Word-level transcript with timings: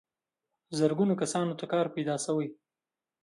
زرګونو 0.77 1.13
کسانو 1.21 1.53
ته 1.59 1.65
کار 1.73 1.85
پیدا 1.95 2.15
شوی. 2.25 2.47